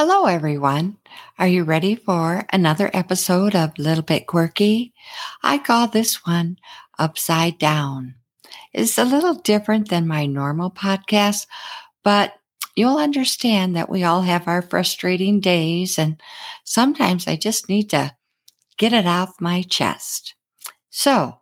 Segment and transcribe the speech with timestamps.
[0.00, 0.96] Hello, everyone.
[1.40, 4.94] Are you ready for another episode of Little Bit Quirky?
[5.42, 6.58] I call this one
[7.00, 8.14] Upside Down.
[8.72, 11.48] It's a little different than my normal podcast,
[12.04, 12.32] but
[12.76, 16.22] you'll understand that we all have our frustrating days, and
[16.62, 18.14] sometimes I just need to
[18.76, 20.36] get it off my chest.
[20.90, 21.40] So,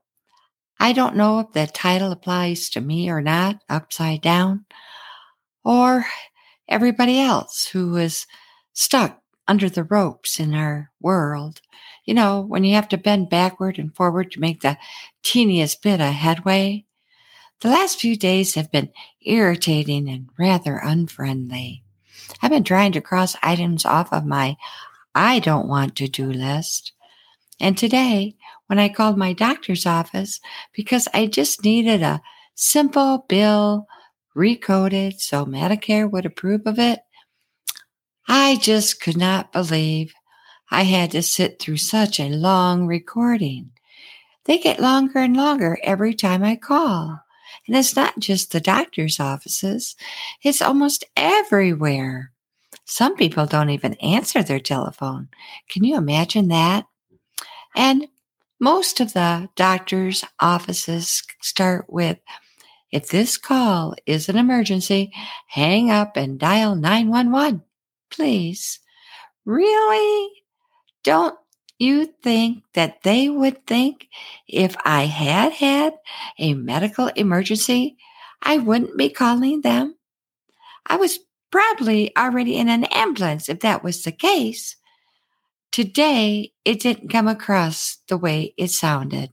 [0.80, 4.64] I don't know if the title applies to me or not, Upside Down,
[5.62, 6.06] or
[6.70, 8.26] everybody else who is
[8.76, 11.60] stuck under the ropes in our world.
[12.04, 14.76] You know, when you have to bend backward and forward to make the
[15.22, 16.84] teeniest bit of headway.
[17.62, 21.82] The last few days have been irritating and rather unfriendly.
[22.42, 24.56] I've been trying to cross items off of my
[25.14, 26.92] I don't want to do list.
[27.58, 28.36] And today,
[28.66, 30.38] when I called my doctor's office
[30.74, 32.20] because I just needed a
[32.54, 33.86] simple bill
[34.36, 37.00] recoded so Medicare would approve of it,
[38.28, 40.12] I just could not believe
[40.70, 43.70] I had to sit through such a long recording.
[44.44, 47.20] They get longer and longer every time I call.
[47.66, 49.96] And it's not just the doctor's offices,
[50.42, 52.32] it's almost everywhere.
[52.84, 55.28] Some people don't even answer their telephone.
[55.68, 56.86] Can you imagine that?
[57.74, 58.06] And
[58.60, 62.18] most of the doctor's offices start with
[62.92, 65.12] if this call is an emergency,
[65.48, 67.62] hang up and dial 911
[68.10, 68.80] please.
[69.44, 70.30] Really?
[71.04, 71.36] Don't
[71.78, 74.08] you think that they would think
[74.48, 75.94] if I had had
[76.38, 77.96] a medical emergency,
[78.42, 79.96] I wouldn't be calling them?
[80.86, 81.18] I was
[81.50, 84.76] probably already in an ambulance if that was the case.
[85.72, 89.32] Today, it didn't come across the way it sounded.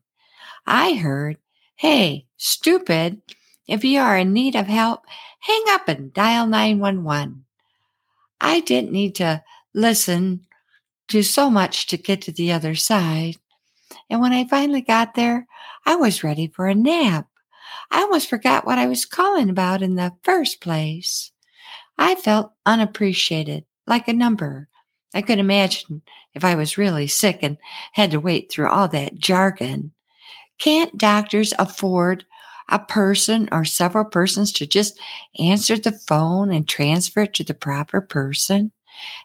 [0.66, 1.38] I heard,
[1.76, 3.22] hey, stupid,
[3.68, 5.02] if you are in need of help,
[5.40, 7.46] hang up and dial 911.
[8.44, 9.42] I didn't need to
[9.74, 10.46] listen
[11.08, 13.38] to so much to get to the other side.
[14.10, 15.48] And when I finally got there,
[15.86, 17.28] I was ready for a nap.
[17.90, 21.32] I almost forgot what I was calling about in the first place.
[21.98, 24.68] I felt unappreciated, like a number.
[25.14, 26.02] I could imagine
[26.34, 27.58] if I was really sick and
[27.94, 29.94] had to wait through all that jargon.
[30.60, 32.26] Can't doctors afford
[32.70, 35.00] a person or several persons to just
[35.40, 38.72] answer the phone and transfer it to the proper person.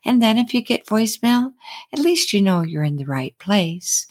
[0.04, 1.52] And then if you get voicemail,
[1.92, 4.06] at least you know you're in the right place.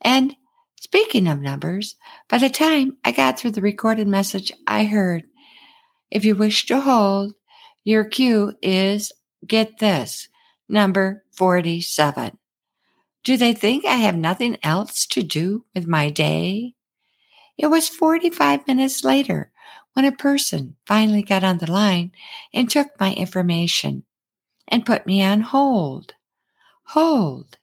[0.00, 0.34] And
[0.80, 1.96] speaking of numbers,
[2.28, 5.24] by the time I got through the recorded message, I heard,
[6.10, 7.34] if you wish to hold,
[7.84, 9.12] your queue is,
[9.46, 10.28] get this,
[10.68, 12.38] number 47.
[13.24, 16.74] Do they think I have nothing else to do with my day?
[17.58, 19.50] It was 45 minutes later
[19.92, 22.12] when a person finally got on the line
[22.52, 24.04] and took my information
[24.68, 26.14] and put me on hold.
[26.84, 27.58] Hold.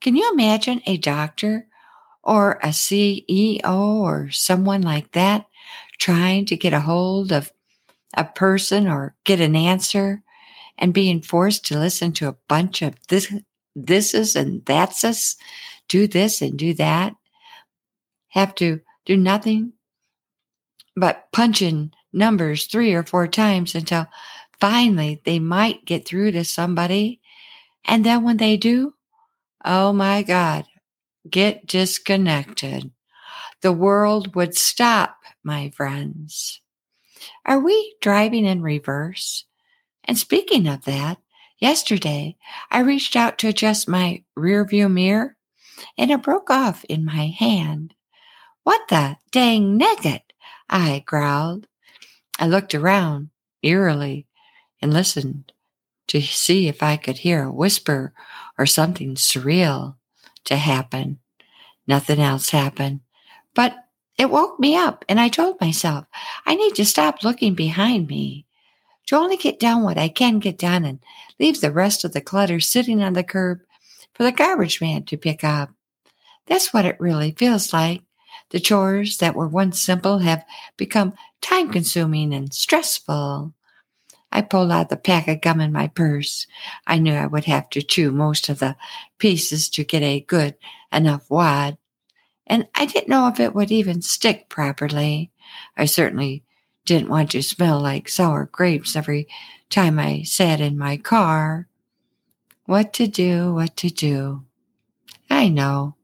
[0.00, 1.66] Can you imagine a doctor
[2.22, 5.46] or a CEO or someone like that
[5.98, 7.52] trying to get a hold of
[8.14, 10.22] a person or get an answer
[10.78, 13.32] and being forced to listen to a bunch of this
[13.78, 15.36] thises and thatses,
[15.88, 17.14] do this and do that,
[18.28, 19.72] have to do nothing
[20.96, 24.06] but punch in numbers three or four times until
[24.60, 27.20] finally they might get through to somebody.
[27.84, 28.94] And then when they do,
[29.64, 30.66] oh my God,
[31.28, 32.90] get disconnected.
[33.62, 36.60] The world would stop, my friends.
[37.44, 39.44] Are we driving in reverse?
[40.04, 41.18] And speaking of that,
[41.58, 42.36] yesterday
[42.70, 45.36] I reached out to adjust my rear view mirror
[45.96, 47.94] and it broke off in my hand.
[48.64, 50.32] What the dang nugget?
[50.68, 51.66] I growled.
[52.38, 53.30] I looked around
[53.62, 54.26] eerily
[54.80, 55.52] and listened
[56.08, 58.12] to see if I could hear a whisper
[58.58, 59.96] or something surreal
[60.44, 61.18] to happen.
[61.86, 63.00] Nothing else happened.
[63.54, 63.76] But
[64.18, 66.04] it woke me up, and I told myself
[66.44, 68.46] I need to stop looking behind me
[69.06, 71.00] to only get down what I can get done and
[71.38, 73.60] leave the rest of the clutter sitting on the curb
[74.14, 75.70] for the garbage man to pick up.
[76.46, 78.02] That's what it really feels like
[78.50, 80.44] the chores that were once simple have
[80.76, 83.54] become time consuming and stressful.
[84.32, 86.46] I pulled out the pack of gum in my purse.
[86.86, 88.76] I knew I would have to chew most of the
[89.18, 90.54] pieces to get a good
[90.92, 91.78] enough wad.
[92.46, 95.30] And I didn't know if it would even stick properly.
[95.76, 96.44] I certainly
[96.84, 99.28] didn't want to smell like sour grapes every
[99.68, 101.68] time I sat in my car.
[102.66, 104.44] What to do, what to do.
[105.28, 105.96] I know.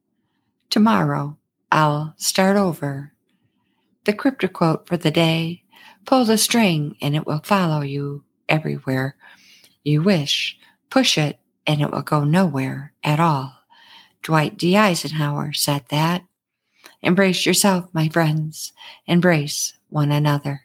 [0.71, 1.37] Tomorrow
[1.71, 3.13] I'll start over.
[4.05, 5.63] The crypto quote for the day
[6.05, 9.17] pull the string and it will follow you everywhere
[9.87, 10.59] you wish,
[10.91, 13.55] push it, and it will go nowhere at all.
[14.23, 14.77] Dwight D.
[14.77, 16.25] Eisenhower said that.
[17.03, 18.73] Embrace yourself, my friends.
[19.07, 20.63] Embrace one another.